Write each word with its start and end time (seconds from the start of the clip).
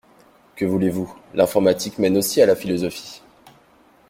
Que 0.55 0.65
voulez-vous, 0.65 1.15
l’informatique 1.35 1.99
mène 1.99 2.17
aussi 2.17 2.41
à 2.41 2.47
la 2.47 2.55
philosophie! 2.55 3.21